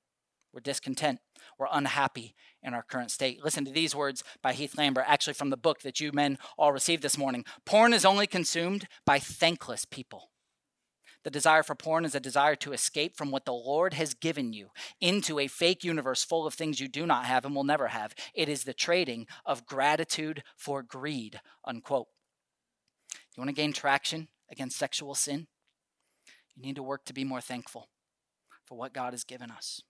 We're 0.55 0.61
discontent. 0.61 1.19
We're 1.59 1.67
unhappy 1.73 2.37
in 2.63 2.75
our 2.75 2.85
current 2.85 3.11
state. 3.11 3.43
Listen 3.43 3.65
to 3.65 3.73
these 3.73 3.95
words 3.95 4.23
by 4.41 4.53
Heath 4.53 4.79
Lambert, 4.79 5.05
actually 5.09 5.35
from 5.35 5.51
the 5.51 5.57
book 5.57 5.81
that 5.81 5.99
you 5.99 6.13
men 6.13 6.39
all 6.57 6.73
received 6.73 7.03
this 7.03 7.19
morning. 7.19 7.45
Porn 7.67 7.93
is 7.93 8.05
only 8.05 8.29
consumed 8.29 8.87
by 9.05 9.19
thankless 9.19 9.85
people. 9.85 10.31
The 11.25 11.31
desire 11.31 11.65
for 11.65 11.75
porn 11.75 12.05
is 12.05 12.15
a 12.15 12.21
desire 12.21 12.55
to 12.57 12.73
escape 12.73 13.17
from 13.17 13.33
what 13.33 13.47
the 13.47 13.53
Lord 13.53 13.95
has 13.95 14.15
given 14.15 14.53
you 14.53 14.69
into 15.01 15.41
a 15.41 15.49
fake 15.49 15.83
universe 15.83 16.23
full 16.23 16.47
of 16.47 16.55
things 16.55 16.81
you 16.81 16.87
do 16.87 17.05
not 17.05 17.25
have 17.25 17.45
and 17.45 17.55
will 17.57 17.65
never 17.65 17.89
have. 17.89 18.15
It 18.33 18.49
is 18.49 18.63
the 18.63 18.75
trading 18.75 19.27
of 19.45 19.67
gratitude 19.67 20.45
for 20.57 20.85
greed, 20.85 21.41
unquote. 21.65 22.07
You 23.35 23.41
want 23.41 23.49
to 23.49 23.55
gain 23.55 23.73
traction 23.73 24.29
against 24.49 24.77
sexual 24.77 25.17
sin? 25.17 25.49
You 26.55 26.63
need 26.63 26.77
to 26.77 26.83
work 26.83 27.05
to 27.07 27.13
be 27.13 27.25
more 27.25 27.41
thankful 27.41 27.89
for 28.65 28.79
what 28.79 28.93
God 28.93 29.15
has 29.15 29.25
given 29.25 29.51
us. 29.51 29.83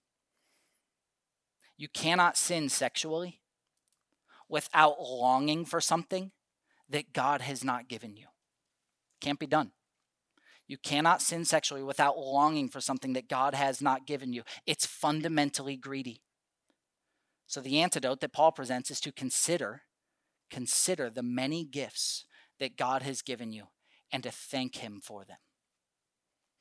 You 1.76 1.88
cannot 1.88 2.36
sin 2.36 2.68
sexually 2.68 3.40
without 4.48 5.00
longing 5.00 5.64
for 5.64 5.80
something 5.80 6.30
that 6.88 7.12
God 7.12 7.40
has 7.40 7.64
not 7.64 7.88
given 7.88 8.16
you. 8.16 8.26
Can't 9.20 9.38
be 9.38 9.46
done. 9.46 9.72
You 10.66 10.78
cannot 10.78 11.20
sin 11.20 11.44
sexually 11.44 11.82
without 11.82 12.18
longing 12.18 12.68
for 12.68 12.80
something 12.80 13.12
that 13.14 13.28
God 13.28 13.54
has 13.54 13.82
not 13.82 14.06
given 14.06 14.32
you. 14.32 14.42
It's 14.66 14.86
fundamentally 14.86 15.76
greedy. 15.76 16.22
So 17.46 17.60
the 17.60 17.80
antidote 17.80 18.20
that 18.20 18.32
Paul 18.32 18.52
presents 18.52 18.90
is 18.90 19.00
to 19.00 19.12
consider 19.12 19.82
consider 20.50 21.10
the 21.10 21.22
many 21.22 21.64
gifts 21.64 22.26
that 22.60 22.76
God 22.76 23.02
has 23.02 23.22
given 23.22 23.52
you 23.52 23.64
and 24.12 24.22
to 24.22 24.30
thank 24.30 24.76
him 24.76 25.00
for 25.02 25.24
them 25.24 25.38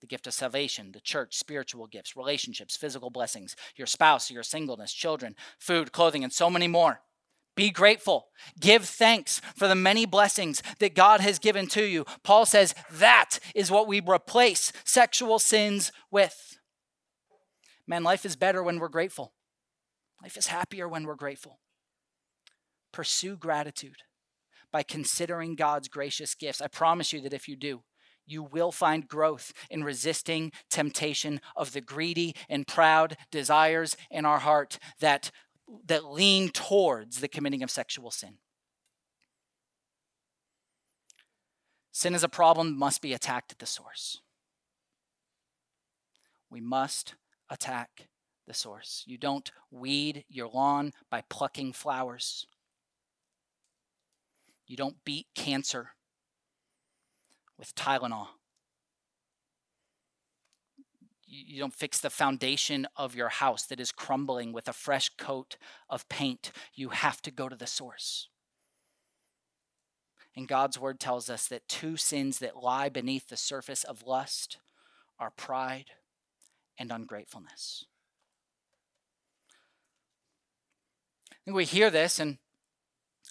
the 0.04 0.08
gift 0.08 0.28
of 0.28 0.34
salvation, 0.34 0.92
the 0.92 1.00
church, 1.00 1.38
spiritual 1.38 1.88
gifts, 1.88 2.18
relationships, 2.18 2.76
physical 2.76 3.10
blessings, 3.10 3.56
your 3.78 3.88
spouse, 3.88 4.30
your 4.30 4.44
singleness, 4.44 4.92
children, 4.92 5.34
food, 5.58 5.94
clothing, 5.94 6.26
and 6.26 6.34
so 6.34 6.50
many 6.50 6.68
more. 6.68 7.00
Be 7.56 7.70
grateful. 7.70 8.28
Give 8.60 8.84
thanks 8.84 9.40
for 9.56 9.70
the 9.70 9.76
many 9.76 10.06
blessings 10.06 10.62
that 10.80 10.94
God 10.94 11.22
has 11.22 11.40
given 11.40 11.68
to 11.68 11.86
you. 11.86 12.04
Paul 12.22 12.46
says 12.46 12.76
that 12.92 13.40
is 13.56 13.72
what 13.72 13.88
we 13.88 14.02
replace 14.02 14.74
sexual 14.84 15.40
sins 15.40 15.94
with. 16.12 16.58
Man, 17.88 18.04
life 18.04 18.26
is 18.26 18.36
better 18.36 18.62
when 18.62 18.80
we're 18.80 18.90
grateful. 18.90 19.32
Life 20.22 20.36
is 20.36 20.48
happier 20.48 20.90
when 20.90 21.06
we're 21.06 21.16
grateful. 21.16 21.62
Pursue 22.92 23.38
gratitude 23.38 24.02
by 24.70 24.84
considering 24.84 25.56
God's 25.56 25.88
gracious 25.88 26.36
gifts. 26.36 26.60
I 26.60 26.68
promise 26.68 27.14
you 27.14 27.22
that 27.22 27.34
if 27.34 27.48
you 27.48 27.56
do, 27.56 27.84
you 28.26 28.44
will 28.44 28.72
find 28.72 29.08
growth 29.08 29.54
in 29.70 29.84
resisting 29.84 30.52
temptation 30.70 31.42
of 31.56 31.74
the 31.74 31.82
greedy 31.82 32.36
and 32.50 32.68
proud 32.68 33.18
desires 33.32 33.98
in 34.10 34.26
our 34.26 34.40
heart 34.40 34.80
that, 35.00 35.32
that 35.86 36.06
lean 36.06 36.50
towards 36.50 37.20
the 37.20 37.28
committing 37.28 37.64
of 37.64 37.72
sexual 37.72 38.12
sin. 38.12 38.38
Sin 41.92 42.16
is 42.16 42.24
a 42.24 42.30
problem 42.30 42.78
must 42.78 43.02
be 43.02 43.14
attacked 43.14 43.52
at 43.52 43.60
the 43.60 43.66
source. 43.66 44.22
We 46.50 46.60
must 46.60 47.16
attack 47.50 48.08
the 48.48 48.54
source. 48.54 49.04
You 49.06 49.18
don't 49.18 49.52
weed 49.72 50.26
your 50.28 50.48
lawn 50.48 50.92
by 51.10 51.24
plucking 51.30 51.74
flowers. 51.74 52.46
You 54.66 54.76
don't 54.76 55.04
beat 55.06 55.28
cancer 55.36 55.92
with 57.64 57.76
Tylenol. 57.76 58.28
you 61.26 61.62
don't 61.62 61.74
fix 61.74 62.02
the 62.02 62.10
foundation 62.10 62.86
of 62.98 63.16
your 63.16 63.30
house 63.30 63.66
that 63.66 63.80
is 63.80 63.92
crumbling 63.92 64.52
with 64.52 64.68
a 64.68 64.74
fresh 64.74 65.10
coat 65.18 65.56
of 65.90 66.08
paint. 66.10 66.52
You 66.76 66.90
have 66.90 67.22
to 67.22 67.32
go 67.32 67.48
to 67.48 67.56
the 67.56 67.66
source. 67.66 68.28
And 70.36 70.48
God's 70.48 70.78
word 70.78 71.00
tells 71.00 71.30
us 71.30 71.48
that 71.48 71.68
two 71.70 71.96
sins 71.96 72.40
that 72.40 72.62
lie 72.62 72.90
beneath 72.90 73.30
the 73.30 73.38
surface 73.38 73.84
of 73.84 74.06
lust 74.06 74.58
are 75.18 75.32
pride 75.32 75.92
and 76.78 76.92
ungratefulness. 76.92 77.86
Think 81.46 81.56
we 81.56 81.66
hear 81.66 81.90
this, 81.90 82.20
and 82.20 82.38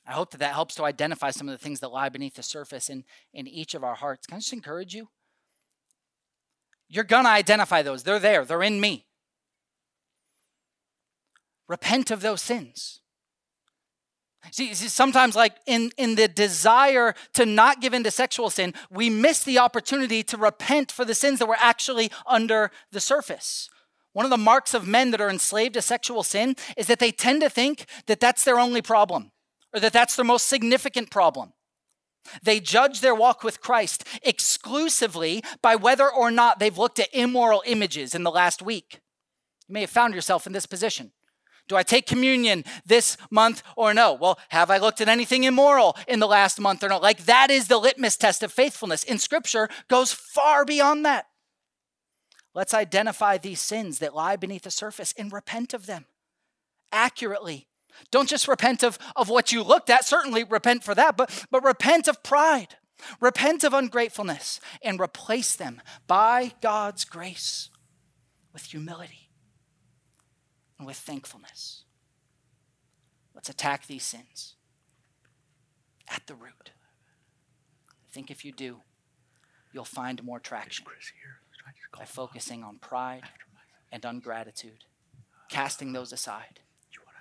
I 0.06 0.12
hope 0.12 0.30
that 0.32 0.38
that 0.38 0.54
helps 0.54 0.74
to 0.76 0.84
identify 0.84 1.30
some 1.30 1.48
of 1.48 1.52
the 1.52 1.62
things 1.62 1.80
that 1.80 1.92
lie 1.92 2.08
beneath 2.08 2.34
the 2.34 2.42
surface 2.42 2.90
in, 2.90 3.04
in 3.32 3.46
each 3.46 3.74
of 3.74 3.84
our 3.84 3.94
hearts. 3.94 4.26
Can 4.26 4.36
I 4.36 4.40
just 4.40 4.52
encourage 4.52 4.94
you? 4.94 5.08
You're 6.88 7.04
going 7.04 7.24
to 7.24 7.30
identify 7.30 7.82
those. 7.82 8.02
They're 8.02 8.18
there, 8.18 8.44
they're 8.44 8.62
in 8.62 8.80
me. 8.80 9.06
Repent 11.68 12.10
of 12.10 12.20
those 12.20 12.42
sins. 12.42 13.00
See, 14.50 14.74
sometimes, 14.74 15.36
like 15.36 15.54
in, 15.66 15.92
in 15.96 16.16
the 16.16 16.26
desire 16.26 17.14
to 17.34 17.46
not 17.46 17.80
give 17.80 17.94
in 17.94 18.02
to 18.02 18.10
sexual 18.10 18.50
sin, 18.50 18.74
we 18.90 19.08
miss 19.08 19.44
the 19.44 19.60
opportunity 19.60 20.24
to 20.24 20.36
repent 20.36 20.90
for 20.90 21.04
the 21.04 21.14
sins 21.14 21.38
that 21.38 21.46
were 21.46 21.56
actually 21.60 22.10
under 22.26 22.72
the 22.90 22.98
surface. 22.98 23.70
One 24.12 24.26
of 24.26 24.30
the 24.30 24.36
marks 24.36 24.74
of 24.74 24.86
men 24.86 25.12
that 25.12 25.20
are 25.20 25.30
enslaved 25.30 25.74
to 25.74 25.82
sexual 25.82 26.24
sin 26.24 26.56
is 26.76 26.88
that 26.88 26.98
they 26.98 27.12
tend 27.12 27.40
to 27.42 27.48
think 27.48 27.86
that 28.06 28.18
that's 28.18 28.44
their 28.44 28.58
only 28.58 28.82
problem 28.82 29.30
or 29.72 29.80
that 29.80 29.92
that's 29.92 30.16
their 30.16 30.24
most 30.24 30.48
significant 30.48 31.10
problem. 31.10 31.52
They 32.42 32.60
judge 32.60 33.00
their 33.00 33.14
walk 33.14 33.42
with 33.42 33.60
Christ 33.60 34.06
exclusively 34.22 35.42
by 35.60 35.76
whether 35.76 36.08
or 36.08 36.30
not 36.30 36.58
they've 36.58 36.78
looked 36.78 37.00
at 37.00 37.12
immoral 37.12 37.62
images 37.66 38.14
in 38.14 38.22
the 38.22 38.30
last 38.30 38.62
week. 38.62 39.00
You 39.68 39.72
may 39.72 39.80
have 39.80 39.90
found 39.90 40.14
yourself 40.14 40.46
in 40.46 40.52
this 40.52 40.66
position. 40.66 41.12
Do 41.68 41.76
I 41.76 41.82
take 41.82 42.06
communion 42.06 42.64
this 42.84 43.16
month 43.30 43.62
or 43.76 43.94
no? 43.94 44.12
Well, 44.12 44.38
have 44.50 44.70
I 44.70 44.78
looked 44.78 45.00
at 45.00 45.08
anything 45.08 45.44
immoral 45.44 45.96
in 46.06 46.18
the 46.18 46.26
last 46.26 46.60
month 46.60 46.82
or 46.82 46.88
no? 46.88 46.98
Like 46.98 47.24
that 47.24 47.50
is 47.50 47.68
the 47.68 47.78
litmus 47.78 48.16
test 48.16 48.42
of 48.42 48.52
faithfulness. 48.52 49.04
In 49.04 49.18
scripture 49.18 49.68
goes 49.88 50.12
far 50.12 50.64
beyond 50.64 51.04
that. 51.06 51.26
Let's 52.54 52.74
identify 52.74 53.38
these 53.38 53.60
sins 53.60 54.00
that 54.00 54.14
lie 54.14 54.36
beneath 54.36 54.62
the 54.62 54.70
surface 54.70 55.14
and 55.16 55.32
repent 55.32 55.72
of 55.72 55.86
them 55.86 56.06
accurately 56.92 57.68
don't 58.10 58.28
just 58.28 58.48
repent 58.48 58.82
of, 58.82 58.98
of 59.16 59.28
what 59.28 59.52
you 59.52 59.62
looked 59.62 59.90
at, 59.90 60.04
certainly 60.04 60.44
repent 60.44 60.84
for 60.84 60.94
that, 60.94 61.16
but, 61.16 61.46
but 61.50 61.64
repent 61.64 62.08
of 62.08 62.22
pride, 62.22 62.76
repent 63.20 63.64
of 63.64 63.72
ungratefulness, 63.72 64.60
and 64.82 65.00
replace 65.00 65.56
them 65.56 65.80
by 66.06 66.52
God's 66.60 67.04
grace 67.04 67.70
with 68.52 68.64
humility 68.64 69.30
and 70.78 70.86
with 70.86 70.96
thankfulness. 70.96 71.84
Let's 73.34 73.48
attack 73.48 73.86
these 73.86 74.04
sins 74.04 74.54
at 76.08 76.26
the 76.26 76.34
root. 76.34 76.70
I 77.88 78.12
think 78.12 78.30
if 78.30 78.44
you 78.44 78.52
do, 78.52 78.80
you'll 79.72 79.84
find 79.84 80.22
more 80.22 80.38
traction 80.38 80.84
by 81.96 82.04
focusing 82.04 82.62
on 82.62 82.76
pride 82.78 83.22
and 83.90 84.04
ungratitude, 84.04 84.84
casting 85.48 85.92
those 85.92 86.12
aside 86.12 86.60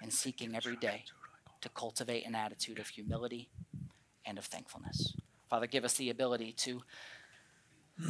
and 0.02 0.12
seeking 0.12 0.56
every 0.56 0.76
day 0.76 1.06
to 1.62 1.70
cultivate 1.70 2.26
an 2.26 2.36
attitude 2.36 2.80
of 2.80 2.88
humility 2.88 3.50
and 4.26 4.38
of 4.38 4.46
thankfulness. 4.46 5.16
Father, 5.50 5.68
give 5.68 5.84
us 5.84 5.96
the 5.96 6.10
ability 6.10 6.54
to, 6.54 6.82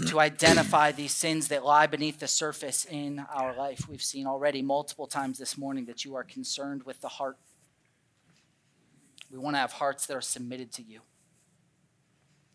to 0.08 0.20
identify 0.20 0.92
these 0.92 1.14
sins 1.14 1.48
that 1.50 1.66
lie 1.66 1.88
beneath 1.88 2.20
the 2.20 2.28
surface 2.28 2.86
in 2.86 3.26
our 3.34 3.56
life. 3.56 3.88
We've 3.90 4.02
seen 4.02 4.28
already 4.28 4.62
multiple 4.62 5.08
times 5.08 5.38
this 5.38 5.58
morning 5.58 5.86
that 5.86 6.06
you 6.06 6.16
are 6.16 6.24
concerned 6.24 6.84
with 6.84 7.02
the 7.02 7.08
heart. 7.08 7.38
We 9.32 9.40
want 9.40 9.56
to 9.56 9.60
have 9.60 9.74
hearts 9.74 10.06
that 10.08 10.16
are 10.16 10.22
submitted 10.22 10.72
to 10.74 10.84
you. 10.84 11.02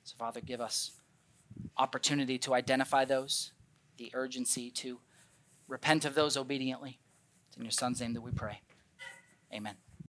So, 0.04 0.14
Father, 0.18 0.40
give 0.40 0.60
us 0.60 0.92
opportunity 1.76 2.38
to 2.38 2.54
identify 2.54 3.04
those, 3.04 3.52
the 3.96 4.10
urgency 4.14 4.70
to 4.70 5.00
repent 5.66 6.04
of 6.04 6.14
those 6.14 6.36
obediently. 6.36 7.00
It's 7.48 7.56
in 7.56 7.64
your 7.64 7.72
Son's 7.72 8.00
name 8.00 8.14
that 8.14 8.20
we 8.20 8.30
pray. 8.30 8.60
Amen. 9.52 9.85